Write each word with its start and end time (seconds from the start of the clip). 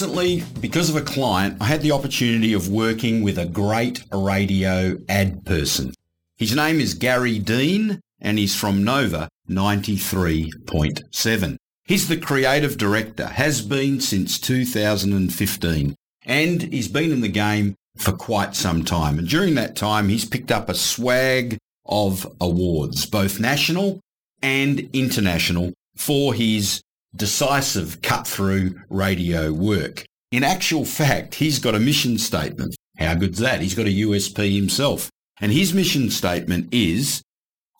Recently, 0.00 0.42
because 0.62 0.88
of 0.88 0.96
a 0.96 1.02
client, 1.02 1.58
I 1.60 1.66
had 1.66 1.82
the 1.82 1.92
opportunity 1.92 2.54
of 2.54 2.70
working 2.70 3.20
with 3.20 3.36
a 3.36 3.44
great 3.44 4.02
radio 4.10 4.96
ad 5.10 5.44
person. 5.44 5.92
His 6.38 6.56
name 6.56 6.80
is 6.80 6.94
Garry 6.94 7.38
Dean 7.38 8.00
and 8.18 8.38
he's 8.38 8.56
from 8.56 8.82
Nova 8.82 9.28
93.7. 9.50 11.56
He's 11.84 12.08
the 12.08 12.16
creative 12.16 12.78
director, 12.78 13.26
has 13.26 13.60
been 13.60 14.00
since 14.00 14.40
2015, 14.40 15.94
and 16.24 16.62
he's 16.62 16.88
been 16.88 17.12
in 17.12 17.20
the 17.20 17.28
game 17.28 17.74
for 17.98 18.12
quite 18.12 18.56
some 18.56 18.86
time. 18.86 19.18
And 19.18 19.28
during 19.28 19.54
that 19.56 19.76
time, 19.76 20.08
he's 20.08 20.24
picked 20.24 20.50
up 20.50 20.70
a 20.70 20.74
swag 20.74 21.58
of 21.84 22.26
awards, 22.40 23.04
both 23.04 23.38
national 23.38 24.00
and 24.40 24.88
international, 24.94 25.74
for 25.94 26.32
his 26.32 26.80
decisive 27.14 28.02
cut-through 28.02 28.80
radio 28.88 29.52
work. 29.52 30.04
In 30.32 30.44
actual 30.44 30.84
fact, 30.84 31.34
he's 31.34 31.58
got 31.58 31.74
a 31.74 31.80
mission 31.80 32.18
statement. 32.18 32.74
How 32.98 33.14
good's 33.14 33.38
that? 33.38 33.60
He's 33.60 33.74
got 33.74 33.86
a 33.86 33.90
USP 34.06 34.54
himself. 34.54 35.10
And 35.40 35.52
his 35.52 35.74
mission 35.74 36.10
statement 36.10 36.72
is, 36.72 37.22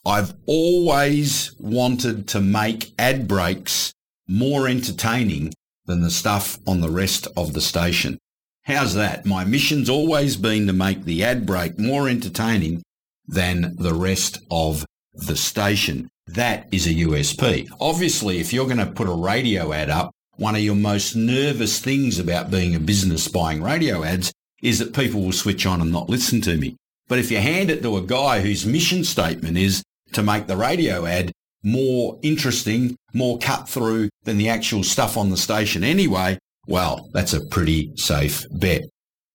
I've 0.05 0.35
always 0.47 1.55
wanted 1.59 2.27
to 2.29 2.41
make 2.41 2.93
ad 2.99 3.29
breaks 3.29 3.93
more 4.27 4.67
entertaining 4.67 5.53
than 5.87 6.01
the 6.01 6.11
stuff 6.11 6.59
on 6.67 6.81
the 6.81 6.91
rest 6.91 7.29
of 7.37 7.53
the 7.53 7.61
station. 7.61 8.19
How's 8.63 8.95
that? 8.95 9.27
My 9.27 9.45
mission's 9.45 9.91
always 9.91 10.37
been 10.37 10.67
to 10.67 10.73
make 10.73 11.05
the 11.05 11.25
ad 11.25 11.45
break 11.45 11.79
more 11.79 12.09
entertaining 12.09 12.83
than 13.27 13.77
the 13.77 13.95
rest 13.95 14.39
of 14.51 14.87
the 15.13 15.37
station. 15.37 16.09
That 16.35 16.69
is 16.71 16.87
a 16.87 16.95
USP. 16.95 17.69
Obviously, 17.81 18.39
if 18.39 18.53
you're 18.53 18.67
going 18.67 18.77
to 18.79 18.87
put 18.87 19.09
a 19.09 19.13
radio 19.13 19.73
ad 19.73 19.91
up, 19.91 20.13
one 20.37 20.55
of 20.55 20.61
your 20.61 20.77
most 20.77 21.17
nervous 21.17 21.81
things 21.81 22.19
about 22.19 22.51
being 22.51 22.75
a 22.75 22.81
business 22.81 23.27
buying 23.27 23.63
radio 23.63 24.05
ads 24.05 24.33
is 24.63 24.79
that 24.79 24.95
people 24.95 25.23
will 25.23 25.33
switch 25.33 25.67
on 25.67 25.81
and 25.81 25.91
not 25.91 26.09
listen 26.09 26.41
to 26.43 26.57
me. 26.57 26.77
But 27.09 27.19
if 27.19 27.31
you 27.31 27.39
hand 27.39 27.71
it 27.71 27.83
to 27.83 27.97
a 27.97 28.03
guy 28.03 28.41
whose 28.41 28.65
mission 28.65 29.03
statement 29.03 29.59
is 29.59 29.83
to 30.13 30.23
make 30.23 30.47
the 30.47 30.57
radio 30.57 31.05
ad 31.05 31.33
more 31.65 32.19
interesting, 32.23 32.97
more 33.13 33.39
cut 33.39 33.69
through 33.69 34.09
than 34.23 34.39
the 34.39 34.49
actual 34.49 34.85
stuff 34.85 35.17
on 35.17 35.31
the 35.31 35.37
station 35.37 35.83
anyway, 35.83 36.39
well, 36.69 37.09
that's 37.13 37.33
a 37.33 37.45
pretty 37.47 37.93
safe 37.97 38.45
bet. 38.53 38.83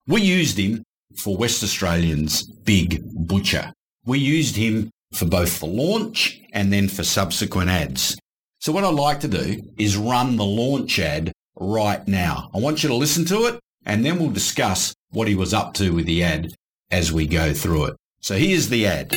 We 0.07 0.21
used 0.21 0.57
him 0.57 0.83
for 1.17 1.35
West 1.35 1.61
Australians' 1.61 2.43
big 2.43 3.01
butcher. 3.27 3.73
We 4.05 4.19
used 4.19 4.55
him 4.55 4.89
for 5.13 5.25
both 5.25 5.59
the 5.59 5.65
launch 5.65 6.41
and 6.51 6.71
then 6.71 6.87
for 6.87 7.03
subsequent 7.03 7.69
ads. 7.69 8.17
So 8.59 8.71
what 8.71 8.83
I'd 8.83 8.93
like 8.93 9.19
to 9.21 9.27
do 9.27 9.61
is 9.77 9.97
run 9.97 10.37
the 10.37 10.45
launch 10.45 10.99
ad 10.99 11.31
right 11.55 12.05
now. 12.07 12.49
I 12.53 12.59
want 12.59 12.83
you 12.83 12.89
to 12.89 12.95
listen 12.95 13.25
to 13.25 13.45
it 13.45 13.59
and 13.85 14.03
then 14.05 14.19
we'll 14.19 14.31
discuss 14.31 14.93
what 15.11 15.27
he 15.27 15.35
was 15.35 15.53
up 15.53 15.73
to 15.75 15.91
with 15.91 16.05
the 16.05 16.23
ad 16.23 16.53
as 16.91 17.11
we 17.11 17.27
go 17.27 17.53
through 17.53 17.85
it. 17.85 17.95
So 18.21 18.35
here's 18.35 18.69
the 18.69 18.87
ad. 18.87 19.09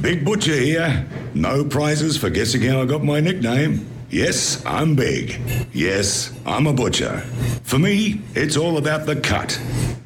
Big 0.00 0.24
Butcher 0.24 0.54
here. 0.54 1.06
No 1.34 1.64
prizes 1.64 2.16
for 2.16 2.30
guessing 2.30 2.62
how 2.62 2.80
I 2.80 2.86
got 2.86 3.04
my 3.04 3.20
nickname. 3.20 3.86
Yes, 4.10 4.64
I'm 4.66 4.96
big. 4.96 5.40
Yes, 5.72 6.32
I'm 6.44 6.66
a 6.66 6.72
butcher. 6.72 7.20
For 7.62 7.78
me, 7.78 8.22
it's 8.34 8.56
all 8.56 8.76
about 8.76 9.06
the 9.06 9.14
cut. 9.14 9.60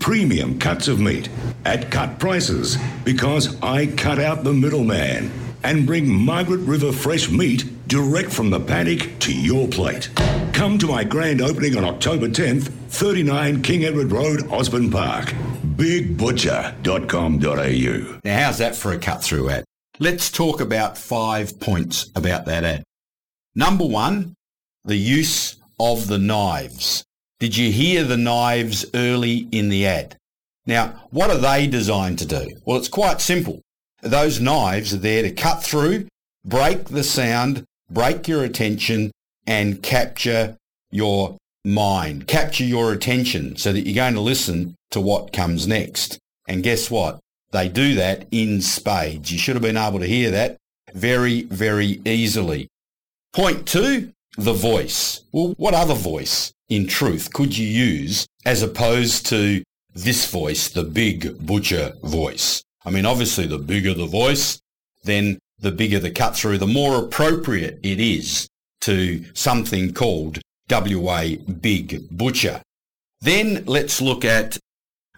Premium 0.04 0.58
cuts 0.58 0.86
of 0.86 1.00
meat 1.00 1.30
at 1.64 1.90
cut 1.90 2.18
prices 2.18 2.76
because 3.04 3.58
I 3.62 3.86
cut 3.86 4.18
out 4.18 4.44
the 4.44 4.52
middleman 4.52 5.32
and 5.62 5.86
bring 5.86 6.12
Margaret 6.12 6.58
River 6.58 6.92
fresh 6.92 7.30
meat 7.30 7.88
direct 7.88 8.30
from 8.30 8.50
the 8.50 8.60
paddock 8.60 9.18
to 9.20 9.32
your 9.32 9.66
plate. 9.66 10.10
Come 10.52 10.76
to 10.76 10.88
my 10.88 11.04
grand 11.04 11.40
opening 11.40 11.78
on 11.78 11.86
October 11.86 12.28
10th, 12.28 12.64
39 12.90 13.62
King 13.62 13.86
Edward 13.86 14.12
Road, 14.12 14.46
Osborne 14.48 14.90
Park. 14.90 15.32
BigButcher.com.au. 15.74 18.20
Now, 18.24 18.44
how's 18.44 18.58
that 18.58 18.76
for 18.76 18.92
a 18.92 18.98
cut 18.98 19.24
through 19.24 19.48
ad? 19.48 19.64
Let's 19.98 20.30
talk 20.30 20.60
about 20.60 20.98
five 20.98 21.58
points 21.58 22.10
about 22.14 22.44
that 22.44 22.62
ad. 22.62 22.84
Number 23.54 23.86
one, 23.86 24.34
the 24.84 24.96
use 24.96 25.56
of 25.80 26.08
the 26.08 26.18
knives. 26.18 27.06
Did 27.38 27.56
you 27.56 27.70
hear 27.70 28.04
the 28.04 28.16
knives 28.16 28.86
early 28.94 29.48
in 29.50 29.68
the 29.68 29.86
ad? 29.86 30.16
Now, 30.66 31.02
what 31.10 31.30
are 31.30 31.38
they 31.38 31.66
designed 31.66 32.18
to 32.20 32.26
do? 32.26 32.46
Well, 32.64 32.78
it's 32.78 32.88
quite 32.88 33.20
simple. 33.20 33.60
Those 34.02 34.40
knives 34.40 34.94
are 34.94 34.98
there 34.98 35.22
to 35.22 35.30
cut 35.30 35.62
through, 35.62 36.06
break 36.44 36.84
the 36.84 37.04
sound, 37.04 37.64
break 37.90 38.28
your 38.28 38.44
attention, 38.44 39.10
and 39.46 39.82
capture 39.82 40.56
your 40.90 41.36
mind, 41.64 42.26
capture 42.26 42.64
your 42.64 42.92
attention 42.92 43.56
so 43.56 43.72
that 43.72 43.86
you're 43.86 43.94
going 43.94 44.14
to 44.14 44.20
listen 44.20 44.74
to 44.90 45.00
what 45.00 45.32
comes 45.32 45.66
next. 45.66 46.18
And 46.46 46.62
guess 46.62 46.90
what? 46.90 47.20
They 47.50 47.68
do 47.68 47.94
that 47.94 48.26
in 48.30 48.60
spades. 48.60 49.32
You 49.32 49.38
should 49.38 49.54
have 49.56 49.62
been 49.62 49.76
able 49.76 50.00
to 50.00 50.06
hear 50.06 50.30
that 50.30 50.56
very, 50.92 51.42
very 51.42 52.00
easily. 52.04 52.68
Point 53.32 53.66
two, 53.66 54.12
the 54.36 54.52
voice. 54.52 55.20
Well, 55.32 55.54
what 55.56 55.74
other 55.74 55.94
voice, 55.94 56.52
in 56.68 56.86
truth, 56.86 57.32
could 57.32 57.56
you 57.56 57.66
use 57.66 58.26
as 58.44 58.62
opposed 58.62 59.26
to 59.26 59.62
this 59.94 60.30
voice, 60.30 60.68
the 60.68 60.82
big 60.82 61.38
butcher 61.38 61.92
voice? 62.02 62.62
I 62.84 62.90
mean, 62.90 63.06
obviously, 63.06 63.46
the 63.46 63.58
bigger 63.58 63.94
the 63.94 64.06
voice, 64.06 64.60
then 65.04 65.38
the 65.58 65.72
bigger 65.72 65.98
the 65.98 66.10
cut 66.10 66.36
through, 66.36 66.58
the 66.58 66.66
more 66.66 66.98
appropriate 66.98 67.78
it 67.82 68.00
is 68.00 68.48
to 68.82 69.24
something 69.34 69.94
called 69.94 70.40
WA 70.70 71.36
Big 71.60 72.08
Butcher. 72.10 72.62
Then 73.20 73.64
let's 73.66 74.00
look 74.00 74.24
at 74.24 74.58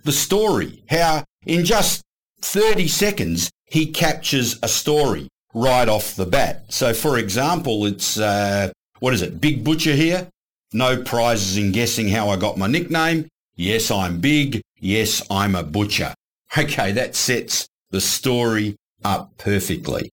the 0.05 0.13
story, 0.13 0.85
how 0.89 1.25
in 1.45 1.65
just 1.65 2.03
30 2.43 2.87
seconds, 2.87 3.51
he 3.65 3.91
captures 3.91 4.59
a 4.63 4.69
story 4.69 5.29
right 5.55 5.89
off 5.89 6.15
the 6.15 6.27
bat. 6.27 6.67
So, 6.69 6.95
for 6.95 7.19
example, 7.19 7.87
it's, 7.87 8.19
uh, 8.19 8.71
what 9.01 9.15
is 9.15 9.23
it, 9.23 9.41
Big 9.41 9.65
Butcher 9.65 9.95
here? 9.95 10.29
No 10.73 11.03
prizes 11.03 11.57
in 11.57 11.73
guessing 11.73 12.09
how 12.09 12.29
I 12.29 12.37
got 12.37 12.59
my 12.59 12.67
nickname. 12.67 13.29
Yes, 13.55 13.91
I'm 13.91 14.21
big. 14.21 14.63
Yes, 14.79 15.23
I'm 15.31 15.55
a 15.55 15.63
butcher. 15.63 16.15
Okay, 16.57 16.93
that 16.93 17.17
sets 17.17 17.67
the 17.91 18.01
story 18.01 18.77
up 19.05 19.37
perfectly. 19.37 20.11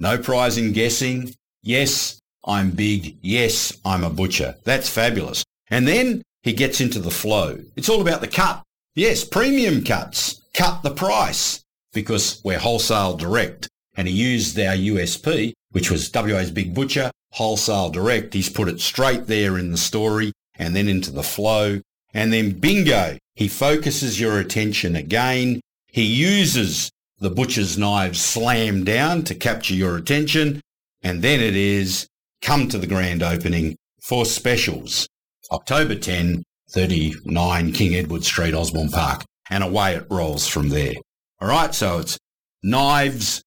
No 0.00 0.18
prize 0.18 0.58
in 0.58 0.72
guessing. 0.72 1.32
Yes, 1.62 2.18
I'm 2.44 2.70
big. 2.70 3.18
Yes, 3.22 3.72
I'm 3.84 4.02
a 4.02 4.10
butcher. 4.10 4.56
That's 4.64 4.88
fabulous. 4.88 5.44
And 5.68 5.86
then 5.86 6.22
he 6.42 6.54
gets 6.54 6.80
into 6.80 6.98
the 6.98 7.10
flow. 7.10 7.58
It's 7.76 7.88
all 7.88 8.00
about 8.00 8.20
the 8.20 8.26
cut. 8.26 8.62
Yes, 8.94 9.22
premium 9.22 9.84
cuts. 9.84 10.40
Cut 10.54 10.82
the 10.82 10.90
price 10.90 11.62
because 11.92 12.40
we're 12.42 12.58
wholesale 12.58 13.16
direct. 13.16 13.68
And 13.96 14.08
he 14.08 14.14
used 14.14 14.58
our 14.58 14.74
USP, 14.74 15.52
which 15.76 15.90
was 15.90 16.10
WA's 16.10 16.50
Big 16.50 16.72
Butcher, 16.72 17.10
wholesale 17.32 17.90
direct. 17.90 18.32
He's 18.32 18.48
put 18.48 18.66
it 18.66 18.80
straight 18.80 19.26
there 19.26 19.58
in 19.58 19.72
the 19.72 19.76
story 19.76 20.32
and 20.58 20.74
then 20.74 20.88
into 20.88 21.10
the 21.10 21.22
flow. 21.22 21.82
And 22.14 22.32
then 22.32 22.52
bingo, 22.52 23.18
he 23.34 23.46
focuses 23.46 24.18
your 24.18 24.40
attention 24.40 24.96
again. 24.96 25.60
He 25.88 26.00
uses 26.02 26.90
the 27.18 27.28
butcher's 27.28 27.76
knives 27.76 28.22
slam 28.22 28.84
down 28.84 29.24
to 29.24 29.34
capture 29.34 29.74
your 29.74 29.98
attention. 29.98 30.62
And 31.02 31.20
then 31.20 31.40
it 31.40 31.54
is 31.54 32.08
come 32.40 32.68
to 32.68 32.78
the 32.78 32.86
grand 32.86 33.22
opening 33.22 33.76
for 34.00 34.24
specials. 34.24 35.06
October 35.52 35.94
10, 35.94 36.42
39 36.70 37.72
King 37.74 37.94
Edward 37.96 38.24
Street, 38.24 38.54
Osborne 38.54 38.88
Park. 38.88 39.24
And 39.50 39.62
away 39.62 39.96
it 39.96 40.06
rolls 40.08 40.48
from 40.48 40.70
there. 40.70 40.94
All 41.38 41.48
right, 41.48 41.74
so 41.74 41.98
it's 41.98 42.16
knives, 42.62 43.42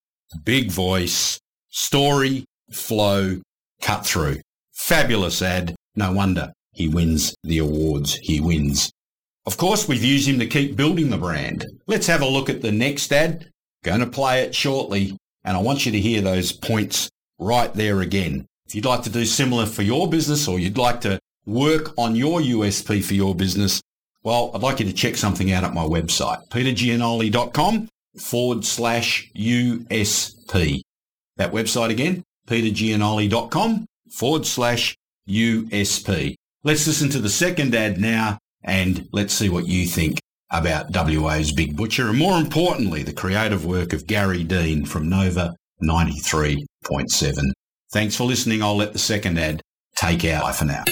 big 0.45 0.69
voice, 0.69 1.39
story, 1.69 2.45
flow, 2.71 3.42
cut 3.81 4.06
through. 4.06 4.38
Fabulous 4.74 5.42
ad. 5.42 5.75
No 5.95 6.12
wonder 6.12 6.54
he 6.74 6.88
wins 6.88 7.36
the 7.44 7.57
awards 7.57 8.16
he 8.16 8.39
wins. 8.39 8.92
Of 9.45 9.57
course, 9.57 9.88
we've 9.88 10.04
used 10.04 10.27
him 10.27 10.39
to 10.39 10.48
keep 10.48 10.75
building 10.75 11.10
the 11.10 11.18
brand. 11.18 11.66
Let's 11.88 12.07
have 12.07 12.21
a 12.21 12.27
look 12.27 12.50
at 12.50 12.62
the 12.62 12.71
next 12.71 13.12
ad. 13.12 13.50
Going 13.83 14.01
to 14.01 14.07
play 14.07 14.44
it 14.44 14.54
shortly, 14.54 15.18
and 15.44 15.57
I 15.57 15.62
want 15.62 15.86
you 15.86 15.92
to 15.92 16.00
hear 16.00 16.21
those 16.21 16.51
points 16.51 17.10
right 17.39 17.74
there 17.74 18.01
again. 18.01 18.45
If 18.65 18.75
you'd 18.75 18.86
like 18.86 19.04
to 19.04 19.10
do 19.10 19.25
similar 19.25 19.65
for 19.65 19.81
your 19.81 20.10
business 20.10 20.48
or 20.48 20.60
you'd 20.60 20.77
like 20.77 21.01
to 21.01 21.19
work 21.45 21.94
on 21.98 22.15
your 22.15 22.39
USP 22.39 23.04
for 23.04 23.13
your 23.13 23.33
business, 23.33 23.81
well, 24.24 24.51
I'd 24.54 24.62
like 24.62 24.80
you 24.80 24.86
to 24.86 24.94
check 24.94 25.15
something 25.15 25.51
out 25.51 25.63
at 25.63 25.74
my 25.74 25.83
website, 25.83 26.48
petergianoli.com 26.50 27.89
forward 28.19 28.65
slash 28.65 29.31
USP. 29.36 30.81
That 31.39 31.53
website 31.53 31.89
again, 31.89 32.24
petergianoli.com 32.47 33.86
forward 34.12 34.45
slash 34.45 34.97
USP. 35.30 36.36
Let's 36.65 36.86
listen 36.86 37.09
to 37.12 37.19
the 37.19 37.30
second 37.30 37.74
ad 37.74 37.97
now 37.97 38.38
and 38.62 39.07
let's 39.13 39.33
see 39.33 39.47
what 39.47 39.65
you 39.65 39.86
think 39.88 40.19
about 40.51 40.91
WA's 40.91 41.53
Big 41.53 41.77
Butcher 41.77 42.09
and 42.09 42.18
more 42.18 42.38
importantly, 42.38 43.03
the 43.03 43.13
creative 43.13 43.65
work 43.65 43.94
of 43.94 44.06
Garry 44.06 44.44
Dean 44.44 44.83
from 44.83 45.07
Nova 45.07 45.56
93.7. 45.81 47.38
Thanks 47.94 48.15
for 48.18 48.25
listening. 48.25 48.62
I'll 48.62 48.75
let 48.75 48.91
the 48.91 49.00
second 49.00 49.39
ad 49.39 49.62
take 49.95 50.25
out 50.25 50.53
for 50.53 50.65
now. 50.65 50.83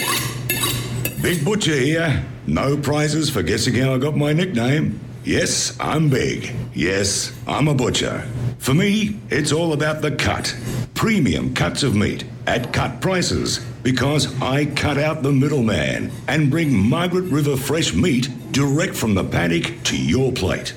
Big 1.22 1.44
Butcher 1.44 1.76
here. 1.76 2.26
No 2.46 2.78
prizes 2.78 3.30
for 3.30 3.44
guessing 3.44 3.76
how 3.76 3.96
I 3.96 3.98
got 3.98 4.16
my 4.16 4.32
nickname. 4.32 4.98
Yes, 5.26 5.78
I'm 5.82 6.10
big. 6.10 6.56
Yes, 6.74 7.34
I'm 7.46 7.68
a 7.68 7.74
butcher. 7.74 8.26
For 8.58 8.74
me, 8.74 9.20
it's 9.30 9.52
all 9.52 9.74
about 9.74 10.02
the 10.02 10.12
cut. 10.12 10.56
Premium 10.94 11.54
cuts 11.54 11.84
of 11.84 11.96
meat 11.96 12.26
at 12.48 12.74
cut 12.74 13.02
prices 13.02 13.60
because 13.84 14.40
I 14.42 14.66
cut 14.66 14.98
out 14.98 15.24
the 15.24 15.32
middleman 15.32 16.12
and 16.28 16.52
bring 16.52 16.76
Margaret 16.76 17.32
River 17.32 17.56
fresh 17.56 17.94
meat 17.94 18.30
direct 18.52 18.96
from 18.96 19.14
the 19.14 19.24
paddock 19.24 19.84
to 19.84 19.98
your 19.98 20.32
plate. 20.32 20.74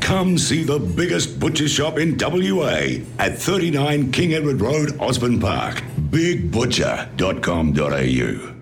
Come 0.00 0.38
see 0.38 0.64
the 0.64 0.78
biggest 0.78 1.38
butcher 1.38 1.68
shop 1.68 1.98
in 1.98 2.16
WA 2.18 3.04
at 3.18 3.38
39 3.38 4.10
King 4.10 4.34
Edward 4.34 4.60
Road, 4.60 4.98
Osborne 4.98 5.38
Park. 5.38 5.82
BigButcher.com.au. 6.10 8.57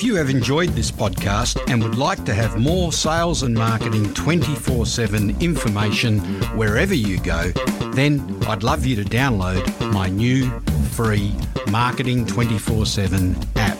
If 0.00 0.06
you 0.06 0.14
have 0.14 0.30
enjoyed 0.30 0.70
this 0.70 0.90
podcast 0.90 1.62
and 1.70 1.82
would 1.82 1.98
like 1.98 2.24
to 2.24 2.32
have 2.32 2.58
more 2.58 2.90
sales 2.90 3.42
and 3.42 3.54
marketing 3.54 4.14
24 4.14 4.86
7 4.86 5.36
information 5.42 6.20
wherever 6.56 6.94
you 6.94 7.20
go, 7.20 7.52
then 7.92 8.42
I'd 8.48 8.62
love 8.62 8.86
you 8.86 8.96
to 8.96 9.04
download 9.04 9.92
my 9.92 10.08
new 10.08 10.48
free 10.92 11.34
Marketing 11.70 12.24
24 12.24 12.86
7 12.86 13.36
app. 13.56 13.78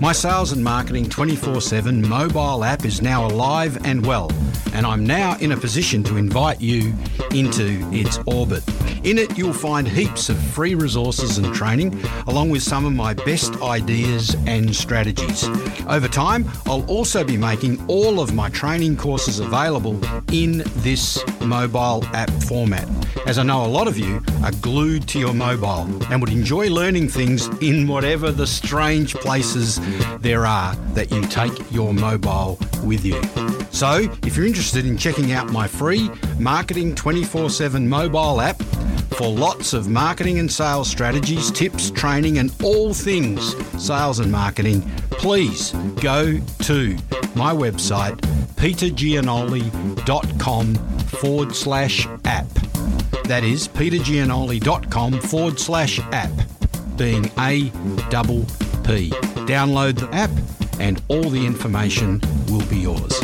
My 0.00 0.10
Sales 0.10 0.50
and 0.50 0.64
Marketing 0.64 1.08
24 1.08 1.60
7 1.60 2.08
mobile 2.08 2.64
app 2.64 2.84
is 2.84 3.00
now 3.00 3.24
alive 3.24 3.86
and 3.86 4.04
well, 4.04 4.32
and 4.74 4.84
I'm 4.84 5.06
now 5.06 5.38
in 5.38 5.52
a 5.52 5.56
position 5.56 6.02
to 6.04 6.16
invite 6.16 6.60
you 6.60 6.92
into 7.34 7.88
its 7.92 8.18
orbit. 8.26 8.62
In 9.04 9.18
it, 9.18 9.36
you'll 9.36 9.52
find 9.52 9.88
heaps 9.88 10.28
of 10.28 10.38
free 10.38 10.74
resources 10.74 11.38
and 11.38 11.52
training, 11.54 12.00
along 12.28 12.50
with 12.50 12.62
some 12.62 12.84
of 12.84 12.92
my 12.92 13.14
best 13.14 13.60
ideas 13.60 14.36
and 14.46 14.74
strategies. 14.74 15.44
Over 15.88 16.06
time, 16.06 16.48
I'll 16.66 16.84
also 16.86 17.24
be 17.24 17.36
making 17.36 17.84
all 17.88 18.20
of 18.20 18.32
my 18.32 18.48
training 18.50 18.96
courses 18.96 19.40
available 19.40 19.98
in 20.32 20.62
this 20.76 21.18
mobile 21.40 22.04
app 22.12 22.30
format, 22.44 22.88
as 23.26 23.38
I 23.38 23.42
know 23.42 23.64
a 23.64 23.66
lot 23.66 23.88
of 23.88 23.98
you 23.98 24.22
are 24.44 24.52
glued 24.60 25.08
to 25.08 25.18
your 25.18 25.34
mobile 25.34 25.86
and 26.12 26.20
would 26.20 26.30
enjoy 26.30 26.68
learning 26.68 27.08
things 27.08 27.48
in 27.60 27.88
whatever 27.88 28.30
the 28.30 28.46
strange 28.46 29.14
places 29.14 29.80
there 30.20 30.46
are 30.46 30.76
that 30.94 31.10
you 31.10 31.22
take 31.22 31.52
your 31.72 31.92
mobile 31.92 32.58
with 32.84 33.04
you. 33.04 33.20
So, 33.70 34.08
if 34.24 34.36
you're 34.36 34.46
interested 34.46 34.86
in 34.86 34.98
checking 34.98 35.32
out 35.32 35.50
my 35.50 35.66
free 35.66 36.10
Marketing 36.38 36.94
24 37.22 37.50
7 37.50 37.88
mobile 37.88 38.40
app, 38.40 38.60
for 39.14 39.28
lots 39.28 39.74
of 39.74 39.88
marketing 39.88 40.40
and 40.40 40.50
sales 40.50 40.90
strategies, 40.90 41.52
tips, 41.52 41.92
training, 41.92 42.38
and 42.38 42.52
all 42.64 42.92
things 42.92 43.54
sales 43.80 44.18
and 44.18 44.32
marketing, 44.32 44.82
please 45.10 45.70
go 46.00 46.40
to 46.62 46.96
my 47.36 47.52
website, 47.52 48.16
petergianoli.com 48.56 50.74
forward 50.74 51.54
slash 51.54 52.08
app. 52.24 52.48
That 53.24 53.44
is 53.44 53.68
petergianoli.com 53.68 55.20
forward 55.20 55.60
slash 55.60 56.00
app, 56.10 56.32
being 56.96 57.30
A 57.38 57.70
double 58.10 58.44
P. 58.84 59.10
Download 59.46 59.96
the 59.96 60.12
app 60.12 60.30
and 60.80 61.00
all 61.06 61.30
the 61.30 61.46
information 61.46 62.20
will 62.48 62.66
be 62.66 62.78
yours. 62.78 63.20